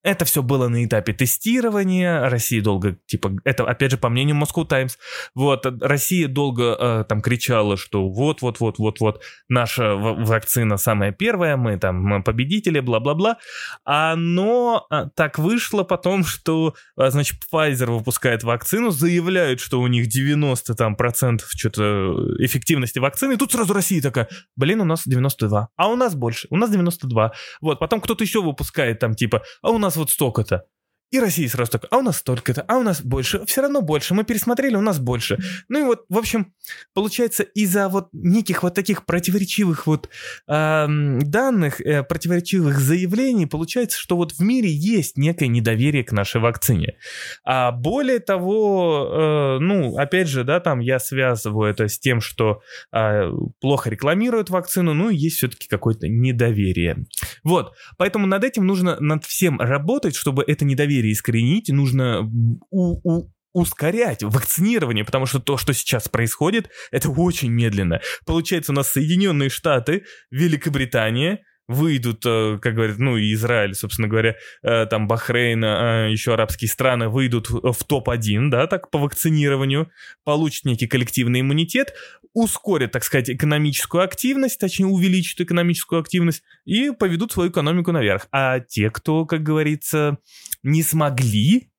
это 0.02 0.24
все 0.24 0.42
было 0.42 0.68
на 0.68 0.84
этапе 0.84 1.12
тестирования. 1.12 2.28
Россия 2.28 2.62
долго, 2.62 2.96
типа, 3.06 3.32
это 3.44 3.64
опять 3.64 3.90
же 3.90 3.98
по 3.98 4.08
мнению 4.08 4.36
Moscow 4.36 4.66
Times, 4.66 4.98
вот, 5.34 5.66
Россия 5.80 6.28
долго 6.28 6.76
э, 6.78 7.04
там 7.08 7.20
кричала, 7.20 7.76
что 7.76 8.08
вот, 8.08 8.40
вот, 8.42 8.60
вот, 8.60 8.78
вот, 8.78 9.00
вот, 9.00 9.22
наша 9.48 9.94
вакцина 9.94 10.76
самая 10.76 11.12
первая, 11.12 11.56
мы 11.56 11.78
там 11.78 12.22
победители, 12.22 12.80
бла-бла-бла. 12.80 13.38
А, 13.84 14.14
но 14.16 14.86
так 15.16 15.38
вышло 15.38 15.82
потом, 15.82 16.24
что, 16.24 16.74
а, 16.96 17.10
значит, 17.10 17.38
Pfizer 17.52 17.90
выпускает 17.90 18.44
вакцину, 18.44 18.90
заявляют, 18.90 19.60
что 19.60 19.80
у 19.80 19.86
них 19.88 20.06
90 20.06 20.74
там 20.74 20.94
процентов 20.94 21.50
что-то 21.50 22.14
эффективности 22.38 22.98
вакцины, 23.00 23.34
и 23.34 23.36
тут 23.36 23.52
сразу 23.52 23.72
Россия 23.74 24.00
такая, 24.00 24.28
блин, 24.56 24.80
у 24.80 24.84
нас 24.84 25.02
92, 25.04 25.68
а 25.76 25.88
у 25.88 25.96
нас 25.96 26.14
больше, 26.14 26.46
у 26.50 26.56
нас 26.56 26.70
92. 26.70 27.32
Вот, 27.60 27.78
потом 27.80 28.00
кто-то 28.00 28.22
еще 28.22 28.40
выпускает 28.42 28.98
там 29.00 29.14
типа, 29.14 29.42
а 29.64 29.70
у 29.70 29.78
нас 29.78 29.96
вот 29.96 30.10
столько-то. 30.10 30.66
И 31.14 31.20
Россия 31.20 31.48
сразу 31.48 31.70
так, 31.70 31.84
а 31.92 31.98
у 31.98 32.02
нас 32.02 32.16
столько-то, 32.16 32.62
а 32.62 32.76
у 32.76 32.82
нас 32.82 33.00
больше, 33.00 33.46
все 33.46 33.62
равно 33.62 33.82
больше, 33.82 34.14
мы 34.14 34.24
пересмотрели, 34.24 34.74
у 34.74 34.80
нас 34.80 34.98
больше. 34.98 35.38
Ну 35.68 35.78
и 35.78 35.84
вот, 35.84 36.06
в 36.08 36.18
общем, 36.18 36.52
получается, 36.92 37.44
из-за 37.44 37.88
вот 37.88 38.08
неких 38.12 38.64
вот 38.64 38.74
таких 38.74 39.06
противоречивых 39.06 39.86
вот 39.86 40.08
э, 40.48 40.86
данных, 40.88 41.80
э, 41.80 42.02
противоречивых 42.02 42.80
заявлений, 42.80 43.46
получается, 43.46 43.96
что 43.96 44.16
вот 44.16 44.32
в 44.32 44.40
мире 44.40 44.68
есть 44.68 45.16
некое 45.16 45.46
недоверие 45.46 46.02
к 46.02 46.10
нашей 46.10 46.40
вакцине. 46.40 46.96
А 47.44 47.70
более 47.70 48.18
того, 48.18 49.08
э, 49.12 49.58
ну, 49.60 49.96
опять 49.96 50.26
же, 50.26 50.42
да, 50.42 50.58
там 50.58 50.80
я 50.80 50.98
связываю 50.98 51.70
это 51.70 51.86
с 51.86 51.96
тем, 51.96 52.20
что 52.20 52.60
э, 52.92 53.30
плохо 53.60 53.88
рекламируют 53.88 54.50
вакцину, 54.50 54.94
ну 54.94 55.10
и 55.10 55.16
есть 55.16 55.36
все-таки 55.36 55.68
какое-то 55.68 56.08
недоверие. 56.08 57.06
Вот, 57.44 57.72
поэтому 57.98 58.26
над 58.26 58.42
этим 58.42 58.66
нужно 58.66 58.98
над 58.98 59.24
всем 59.24 59.60
работать, 59.60 60.16
чтобы 60.16 60.42
это 60.44 60.64
недоверие 60.64 61.03
искоренить, 61.12 61.68
нужно 61.68 62.22
у, 62.70 63.00
у, 63.02 63.30
ускорять 63.52 64.22
вакцинирование, 64.22 65.04
потому 65.04 65.26
что 65.26 65.38
то, 65.38 65.56
что 65.56 65.72
сейчас 65.72 66.08
происходит, 66.08 66.70
это 66.90 67.08
очень 67.10 67.50
медленно. 67.50 68.00
Получается, 68.26 68.72
у 68.72 68.74
нас 68.74 68.90
Соединенные 68.90 69.48
Штаты, 69.48 70.04
Великобритания, 70.30 71.44
выйдут, 71.68 72.24
э, 72.26 72.58
как 72.60 72.74
говорят, 72.74 72.98
ну 72.98 73.16
и 73.16 73.32
Израиль, 73.34 73.74
собственно 73.74 74.08
говоря, 74.08 74.36
э, 74.62 74.86
там 74.86 75.08
Бахрейн, 75.08 75.64
э, 75.64 76.10
еще 76.10 76.34
арабские 76.34 76.68
страны 76.68 77.08
выйдут 77.08 77.48
в 77.50 77.84
топ-1, 77.84 78.50
да, 78.50 78.66
так, 78.66 78.90
по 78.90 78.98
вакцинированию, 78.98 79.90
получат 80.24 80.64
некий 80.64 80.86
коллективный 80.86 81.40
иммунитет, 81.40 81.94
ускорят, 82.34 82.92
так 82.92 83.04
сказать, 83.04 83.30
экономическую 83.30 84.02
активность, 84.02 84.58
точнее 84.58 84.86
увеличат 84.86 85.40
экономическую 85.40 86.00
активность 86.00 86.42
и 86.64 86.90
поведут 86.90 87.32
свою 87.32 87.50
экономику 87.50 87.92
наверх. 87.92 88.26
А 88.32 88.60
те, 88.60 88.90
кто, 88.90 89.24
как 89.24 89.42
говорится, 89.42 90.18
не 90.62 90.82
смогли 90.82 91.70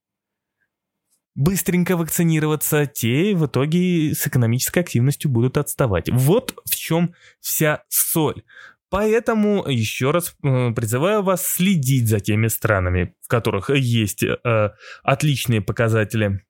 быстренько 1.36 1.98
вакцинироваться, 1.98 2.86
те 2.86 3.36
в 3.36 3.46
итоге 3.46 4.16
с 4.16 4.26
экономической 4.26 4.80
активностью 4.80 5.30
будут 5.30 5.58
отставать. 5.58 6.10
Вот 6.10 6.56
в 6.66 6.76
чем 6.76 7.14
вся 7.42 7.84
соль. 7.90 8.44
Поэтому 8.96 9.66
еще 9.68 10.12
раз 10.12 10.36
э, 10.42 10.72
призываю 10.74 11.22
вас 11.22 11.46
следить 11.46 12.08
за 12.08 12.22
теми 12.22 12.48
странами, 12.48 13.14
в 13.22 13.28
которых 13.28 13.70
есть 13.70 14.24
э, 14.24 14.70
отличные 15.04 15.60
показатели 15.60 16.42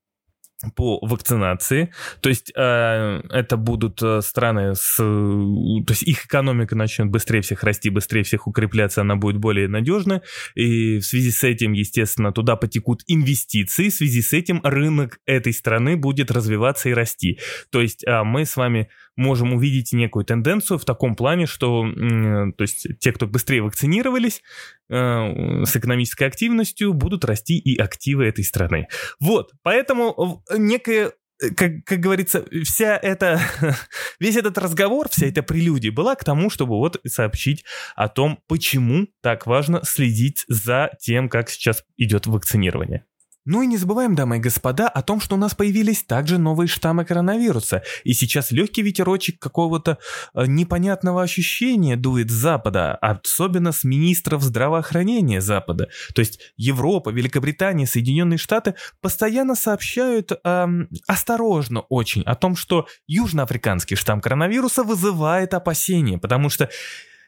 по 0.72 1.00
вакцинации. 1.02 1.92
То 2.22 2.30
есть 2.30 2.52
э, 2.56 3.22
это 3.30 3.58
будут 3.58 4.02
э, 4.02 4.22
страны 4.22 4.76
с... 4.76 4.98
То 4.98 5.92
есть 5.92 6.04
их 6.04 6.26
экономика 6.26 6.76
начнет 6.76 7.10
быстрее 7.10 7.42
всех 7.42 7.64
расти, 7.64 7.90
быстрее 7.90 8.24
всех 8.24 8.48
укрепляться, 8.48 9.02
она 9.02 9.16
будет 9.16 9.38
более 9.38 9.68
надежна. 9.68 10.22
И 10.56 11.00
в 11.00 11.04
связи 11.04 11.32
с 11.32 11.44
этим, 11.44 11.74
естественно, 11.74 12.32
туда 12.32 12.56
потекут 12.56 13.04
инвестиции. 13.08 13.90
В 13.90 13.94
связи 13.94 14.22
с 14.22 14.34
этим 14.34 14.62
рынок 14.64 15.20
этой 15.26 15.54
страны 15.54 15.98
будет 15.98 16.32
развиваться 16.32 16.90
и 16.90 16.94
расти. 16.94 17.40
То 17.70 17.82
есть 17.82 18.04
э, 18.06 18.24
мы 18.24 18.46
с 18.46 18.56
вами 18.56 18.90
можем 19.16 19.54
увидеть 19.54 19.94
некую 19.94 20.26
тенденцию 20.26 20.78
в 20.78 20.86
таком 20.86 21.16
плане, 21.16 21.46
что 21.46 21.86
э, 21.86 22.52
то 22.58 22.62
есть 22.62 22.88
те, 23.00 23.12
кто 23.12 23.28
быстрее 23.28 23.62
вакцинировались, 23.62 24.42
с 24.90 25.76
экономической 25.76 26.26
активностью 26.26 26.94
будут 26.94 27.26
расти 27.26 27.58
и 27.58 27.78
активы 27.78 28.26
этой 28.26 28.44
страны. 28.44 28.88
Вот, 29.20 29.52
поэтому 29.64 30.44
некая 30.56 31.14
э, 31.42 31.50
как, 31.56 31.84
как 31.86 32.00
говорится, 32.00 32.46
вся 32.64 32.98
эта, 32.98 33.40
весь 34.20 34.36
этот 34.36 34.58
разговор, 34.58 35.10
вся 35.10 35.28
эта 35.28 35.44
прелюдия 35.44 35.92
была 35.92 36.16
к 36.16 36.24
тому, 36.24 36.50
чтобы 36.50 36.78
вот 36.78 37.00
сообщить 37.08 37.66
о 37.96 38.10
том, 38.10 38.40
почему 38.48 39.08
так 39.22 39.48
важно 39.48 39.82
следить 39.84 40.46
за 40.48 40.92
тем, 41.00 41.30
как 41.30 41.50
сейчас 41.50 41.84
идет 41.98 42.28
вакцинирование. 42.28 43.06
Ну 43.46 43.62
и 43.62 43.68
не 43.68 43.78
забываем, 43.78 44.16
дамы 44.16 44.38
и 44.38 44.40
господа, 44.40 44.88
о 44.88 45.04
том, 45.04 45.22
что 45.22 45.36
у 45.36 45.38
нас 45.38 45.54
появились 45.54 46.04
также 46.04 46.40
новые 46.40 46.68
штаммы 46.68 47.06
коронавируса, 47.06 47.84
и 48.04 48.14
сейчас 48.14 48.52
легкий 48.52 48.82
ветерочек 48.82 49.40
какого-то 49.40 50.00
э, 50.34 50.46
непонятного 50.48 51.22
ощущения 51.22 51.96
дует 51.96 52.32
с 52.32 52.34
Запада, 52.34 52.96
особенно 52.96 53.72
с 53.72 53.84
министров 53.84 54.42
здравоохранения 54.42 55.42
Запада. 55.42 55.90
То 56.16 56.22
есть 56.22 56.40
Европа, 56.58 57.10
Великобритания, 57.10 57.86
Соединенные 57.86 58.40
Штаты 58.40 58.74
постоянно 59.00 59.56
сообщают 59.56 60.32
э, 60.32 60.68
осторожно 61.08 61.82
очень 61.82 62.24
о 62.24 62.34
том, 62.34 62.56
что 62.56 62.88
южноафриканский 63.06 63.96
штамм 63.96 64.22
коронавируса 64.22 64.84
вызывает 64.84 65.54
опасения, 65.54 66.18
потому 66.18 66.50
что 66.50 66.70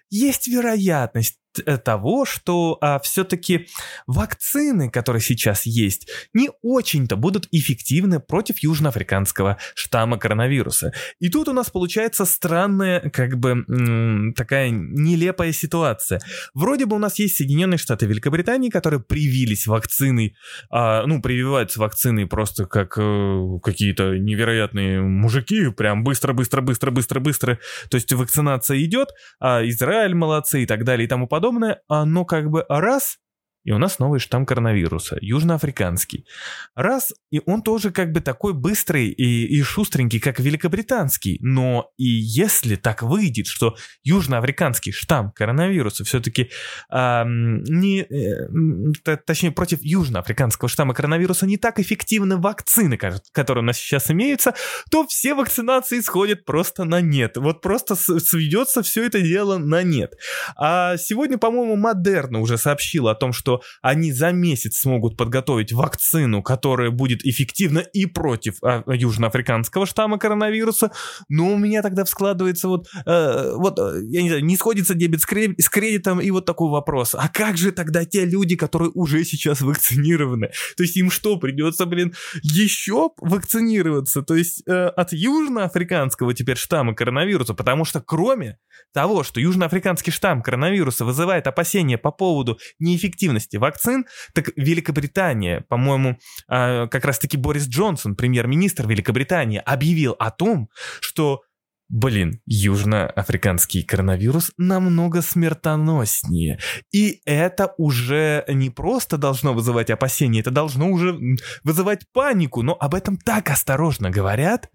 есть 0.10 0.48
вероятность 0.48 1.38
того, 1.64 2.26
что 2.26 2.78
а, 2.82 3.00
все-таки 3.00 3.68
вакцины, 4.06 4.90
которые 4.90 5.22
сейчас 5.22 5.66
есть, 5.66 6.10
не 6.34 6.50
очень-то 6.62 7.16
будут 7.16 7.48
эффективны 7.52 8.20
против 8.20 8.60
южноафриканского 8.60 9.58
штамма 9.76 10.18
коронавируса. 10.18 10.94
И 11.20 11.30
тут 11.30 11.48
у 11.48 11.54
нас 11.54 11.70
получается 11.70 12.26
странная, 12.26 13.10
как 13.10 13.38
бы, 13.38 14.34
такая 14.36 14.70
нелепая 14.70 15.52
ситуация. 15.52 16.22
Вроде 16.54 16.86
бы 16.86 16.96
у 16.96 17.00
нас 17.00 17.20
есть 17.20 17.38
Соединенные 17.38 17.78
Штаты 17.78 18.06
Великобритании, 18.06 18.70
которые 18.70 19.00
привились 19.00 19.68
вакциной, 19.68 20.36
а, 20.70 21.06
ну, 21.06 21.22
прививаются 21.22 21.80
вакциной 21.80 22.28
просто 22.28 22.66
как 22.66 22.98
э, 22.98 23.60
какие-то 23.64 24.18
невероятные 24.18 25.02
мужики, 25.02 25.70
прям 25.72 26.04
быстро, 26.04 26.34
быстро, 26.34 26.62
быстро, 26.62 26.92
быстро, 26.92 27.20
быстро. 27.20 27.60
То 27.90 27.96
есть 27.96 28.12
вакцинация 28.14 28.84
идет, 28.84 29.10
а 29.40 29.66
Израиль 29.66 30.16
молодцы 30.16 30.64
и 30.64 30.66
так 30.66 30.84
далее 30.84 31.06
и 31.06 31.08
тому 31.08 31.28
подобное 31.28 31.47
подобное, 31.48 31.82
оно 31.88 32.26
как 32.26 32.50
бы 32.50 32.66
раз 32.70 33.20
и 33.68 33.72
у 33.74 33.78
нас 33.80 34.00
новый 34.00 34.22
штамм 34.22 34.46
коронавируса, 34.46 35.18
южноафриканский. 35.20 36.26
Раз, 36.74 37.14
и 37.32 37.42
он 37.46 37.62
тоже 37.62 37.92
как 37.92 38.14
бы 38.14 38.22
такой 38.22 38.54
быстрый 38.54 39.10
и, 39.10 39.46
и 39.46 39.62
шустренький, 39.62 40.22
как 40.22 40.40
великобританский. 40.40 41.38
Но 41.42 41.92
и 41.98 42.06
если 42.06 42.78
так 42.78 43.04
выйдет, 43.04 43.48
что 43.48 43.76
южноафриканский 44.04 44.94
штамм 44.94 45.34
коронавируса 45.34 46.06
все-таки 46.06 46.50
э, 46.90 47.24
не, 47.26 48.04
э, 48.04 49.18
точнее 49.26 49.52
против 49.52 49.80
южноафриканского 49.82 50.70
штамма 50.70 50.94
коронавируса 50.94 51.46
не 51.46 51.58
так 51.58 51.78
эффективны 51.82 52.38
вакцины, 52.38 52.98
которые 53.34 53.64
у 53.64 53.68
нас 53.68 53.76
сейчас 53.76 54.10
имеются, 54.10 54.54
то 54.90 55.06
все 55.08 55.34
вакцинации 55.34 56.00
сходят 56.00 56.46
просто 56.46 56.86
на 56.86 57.02
нет. 57.02 57.36
Вот 57.36 57.62
просто 57.62 57.96
сведется 57.98 58.82
все 58.82 59.06
это 59.06 59.20
дело 59.20 59.58
на 59.58 59.84
нет. 59.84 60.14
А 60.56 60.96
сегодня, 60.96 61.38
по-моему, 61.38 61.76
Модерна 61.76 62.40
уже 62.40 62.58
сообщила 62.58 63.12
о 63.12 63.16
том, 63.16 63.34
что 63.34 63.57
они 63.82 64.12
за 64.12 64.32
месяц 64.32 64.80
смогут 64.80 65.18
подготовить 65.18 65.72
вакцину, 65.72 66.42
которая 66.42 66.92
будет 66.92 67.26
эффективна 67.26 67.80
и 67.80 68.06
против 68.06 68.58
а, 68.64 68.84
южноафриканского 68.88 69.86
штамма 69.86 70.18
коронавируса, 70.18 70.92
но 71.30 71.54
у 71.54 71.58
меня 71.58 71.82
тогда 71.82 72.06
складывается 72.06 72.68
вот, 72.68 72.88
э, 73.06 73.54
вот 73.56 73.80
э, 73.80 74.02
я 74.06 74.22
не 74.22 74.30
знаю, 74.30 74.46
не 74.46 74.58
сходится 74.58 74.94
дебет 74.94 75.22
с, 75.22 75.26
с 75.26 75.70
кредитом 75.70 76.20
и 76.20 76.32
вот 76.32 76.46
такой 76.46 76.70
вопрос. 76.70 77.16
А 77.16 77.30
как 77.30 77.58
же 77.58 77.72
тогда 77.72 78.06
те 78.06 78.26
люди, 78.26 78.56
которые 78.56 78.92
уже 78.94 79.24
сейчас 79.24 79.62
вакцинированы? 79.62 80.50
То 80.76 80.84
есть 80.84 80.98
им 80.98 81.12
что, 81.12 81.38
придется, 81.38 81.86
блин, 81.86 82.14
еще 82.42 83.12
вакцинироваться? 83.18 84.22
То 84.22 84.36
есть 84.36 84.64
э, 84.68 84.72
от 84.72 85.14
южноафриканского 85.14 86.34
теперь 86.34 86.58
штамма 86.58 86.94
коронавируса, 86.94 87.54
потому 87.54 87.86
что 87.86 88.02
кроме 88.02 88.58
того, 88.94 89.24
что 89.24 89.40
южноафриканский 89.40 90.12
штамм 90.12 90.42
коронавируса 90.42 91.06
вызывает 91.06 91.48
опасения 91.48 91.98
по 91.98 92.12
поводу 92.12 92.60
неэффективности 92.80 93.47
эффективности 93.48 93.58
вакцин, 93.58 94.06
так 94.34 94.50
Великобритания, 94.56 95.62
по-моему, 95.62 96.18
а, 96.48 96.88
как 96.88 97.06
раз-таки 97.06 97.38
Борис 97.38 97.68
Джонсон, 97.68 98.16
премьер-министр 98.16 98.88
Великобритании, 98.88 99.62
объявил 99.64 100.16
о 100.20 100.32
том, 100.32 100.70
что 101.00 101.42
Блин, 101.90 102.42
южноафриканский 102.46 103.82
коронавирус 103.82 104.52
намного 104.58 105.22
смертоноснее. 105.22 106.60
И 106.92 107.22
это 107.24 107.74
уже 107.78 108.44
не 108.50 108.70
просто 108.70 109.18
должно 109.18 109.54
вызывать 109.54 109.90
опасения, 109.90 110.42
это 110.42 110.52
должно 110.52 110.90
уже 110.90 111.18
вызывать 111.64 112.02
панику. 112.12 112.62
Но 112.62 112.76
об 112.78 112.94
этом 112.94 113.16
так 113.16 113.50
осторожно 113.50 114.10
говорят, 114.10 114.70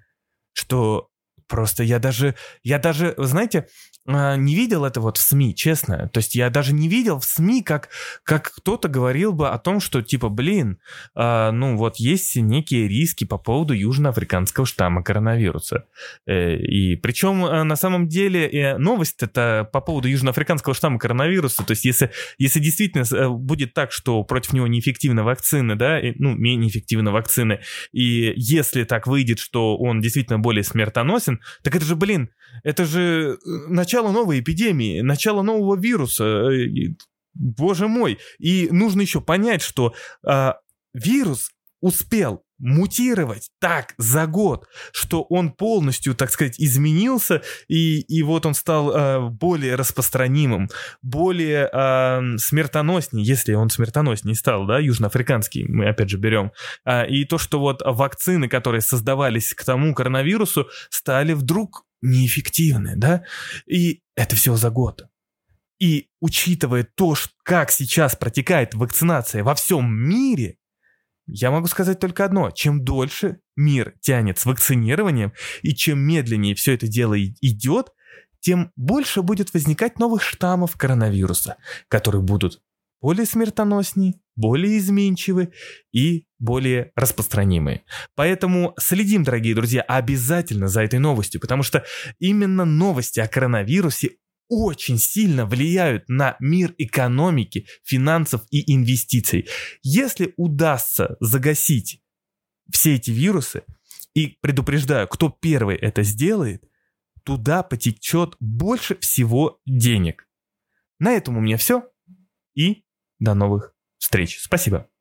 что 0.54 1.10
просто 1.52 1.82
я 1.82 1.98
даже, 1.98 2.34
я 2.62 2.78
даже, 2.78 3.14
знаете, 3.18 3.66
а, 4.06 4.36
не 4.36 4.54
видел 4.54 4.86
это 4.86 5.02
вот 5.02 5.18
в 5.18 5.20
СМИ, 5.20 5.54
честно. 5.54 6.08
То 6.08 6.18
есть 6.18 6.34
я 6.34 6.48
даже 6.48 6.72
не 6.72 6.88
видел 6.88 7.20
в 7.20 7.24
СМИ, 7.26 7.62
как, 7.62 7.90
как 8.24 8.50
кто-то 8.56 8.88
говорил 8.88 9.34
бы 9.34 9.50
о 9.50 9.58
том, 9.58 9.78
что 9.78 10.00
типа, 10.00 10.30
блин, 10.30 10.78
э, 11.14 11.50
ну 11.50 11.76
вот 11.76 11.96
есть 11.96 12.34
некие 12.36 12.88
риски 12.88 13.24
по 13.24 13.36
поводу 13.36 13.74
южноафриканского 13.74 14.64
штамма 14.64 15.04
коронавируса. 15.04 15.84
Э, 16.26 16.56
и 16.56 16.96
причем 16.96 17.44
э, 17.44 17.62
на 17.64 17.76
самом 17.76 18.08
деле 18.08 18.48
э, 18.48 18.78
новость 18.78 19.22
это 19.22 19.68
по 19.70 19.82
поводу 19.82 20.08
южноафриканского 20.08 20.74
штамма 20.74 20.98
коронавируса. 20.98 21.64
То 21.64 21.72
есть 21.72 21.84
если, 21.84 22.10
если 22.38 22.60
действительно 22.60 23.04
э, 23.14 23.28
будет 23.28 23.74
так, 23.74 23.92
что 23.92 24.24
против 24.24 24.54
него 24.54 24.68
неэффективны 24.68 25.22
вакцины, 25.22 25.76
да, 25.76 26.00
и, 26.00 26.14
ну, 26.16 26.34
менее 26.34 26.70
эффективны 26.70 27.10
вакцины, 27.10 27.60
и 27.92 28.32
если 28.36 28.84
так 28.84 29.06
выйдет, 29.06 29.38
что 29.38 29.76
он 29.76 30.00
действительно 30.00 30.38
более 30.38 30.64
смертоносен, 30.64 31.41
так 31.62 31.76
это 31.76 31.84
же, 31.84 31.96
блин, 31.96 32.30
это 32.64 32.84
же 32.84 33.38
начало 33.68 33.92
начало 33.92 34.12
новой 34.12 34.40
эпидемии, 34.40 35.00
начало 35.00 35.42
нового 35.42 35.76
вируса. 35.78 36.24
Э, 36.24 36.66
боже 37.34 37.88
мой. 37.88 38.18
И 38.38 38.68
нужно 38.70 39.02
еще 39.02 39.20
понять, 39.20 39.62
что 39.62 39.94
э, 40.26 40.52
вирус 40.94 41.50
успел 41.80 42.42
мутировать 42.62 43.50
так 43.60 43.94
за 43.98 44.26
год, 44.26 44.66
что 44.92 45.22
он 45.24 45.50
полностью, 45.50 46.14
так 46.14 46.30
сказать, 46.30 46.54
изменился, 46.58 47.42
и, 47.68 48.00
и 48.00 48.22
вот 48.22 48.46
он 48.46 48.54
стал 48.54 48.90
э, 48.90 49.28
более 49.28 49.74
распространимым, 49.74 50.70
более 51.02 51.68
э, 51.70 52.38
смертоноснее, 52.38 53.26
если 53.26 53.54
он 53.54 53.68
смертоноснее 53.68 54.36
стал, 54.36 54.64
да, 54.66 54.78
южноафриканский, 54.78 55.66
мы 55.68 55.88
опять 55.88 56.08
же 56.08 56.18
берем. 56.18 56.52
Э, 56.84 57.06
и 57.08 57.24
то, 57.24 57.36
что 57.36 57.58
вот 57.58 57.82
вакцины, 57.84 58.48
которые 58.48 58.80
создавались 58.80 59.52
к 59.54 59.64
тому 59.64 59.92
коронавирусу, 59.92 60.68
стали 60.88 61.32
вдруг 61.32 61.84
неэффективны, 62.00 62.94
да? 62.96 63.24
И 63.66 64.02
это 64.14 64.36
все 64.36 64.54
за 64.56 64.70
год. 64.70 65.06
И 65.80 66.06
учитывая 66.20 66.84
то, 66.84 67.16
как 67.42 67.72
сейчас 67.72 68.14
протекает 68.14 68.74
вакцинация 68.74 69.42
во 69.42 69.56
всем 69.56 69.92
мире, 69.92 70.58
я 71.26 71.50
могу 71.50 71.66
сказать 71.66 72.00
только 72.00 72.24
одно. 72.24 72.50
Чем 72.50 72.84
дольше 72.84 73.38
мир 73.56 73.94
тянет 74.00 74.38
с 74.38 74.46
вакцинированием, 74.46 75.32
и 75.62 75.74
чем 75.74 76.00
медленнее 76.00 76.54
все 76.54 76.74
это 76.74 76.86
дело 76.88 77.16
идет, 77.18 77.90
тем 78.40 78.72
больше 78.76 79.22
будет 79.22 79.54
возникать 79.54 79.98
новых 79.98 80.22
штаммов 80.22 80.76
коронавируса, 80.76 81.56
которые 81.88 82.22
будут 82.22 82.60
более 83.00 83.26
смертоноснее, 83.26 84.14
более 84.36 84.78
изменчивы 84.78 85.52
и 85.92 86.26
более 86.38 86.92
распространимые. 86.94 87.82
Поэтому 88.14 88.74
следим, 88.78 89.24
дорогие 89.24 89.54
друзья, 89.54 89.82
обязательно 89.82 90.68
за 90.68 90.82
этой 90.82 90.98
новостью, 90.98 91.40
потому 91.40 91.62
что 91.62 91.84
именно 92.18 92.64
новости 92.64 93.20
о 93.20 93.28
коронавирусе 93.28 94.16
очень 94.52 94.98
сильно 94.98 95.46
влияют 95.46 96.08
на 96.08 96.36
мир 96.40 96.74
экономики, 96.78 97.66
финансов 97.84 98.42
и 98.50 98.74
инвестиций. 98.74 99.48
Если 99.82 100.34
удастся 100.36 101.16
загасить 101.20 102.02
все 102.70 102.94
эти 102.94 103.10
вирусы, 103.10 103.64
и 104.14 104.38
предупреждаю, 104.40 105.08
кто 105.08 105.30
первый 105.30 105.76
это 105.76 106.02
сделает, 106.02 106.64
туда 107.24 107.62
потечет 107.62 108.36
больше 108.40 108.98
всего 108.98 109.60
денег. 109.64 110.28
На 110.98 111.12
этом 111.12 111.36
у 111.36 111.40
меня 111.40 111.56
все. 111.56 111.88
И 112.54 112.84
до 113.18 113.34
новых 113.34 113.74
встреч. 113.98 114.38
Спасибо. 114.40 114.91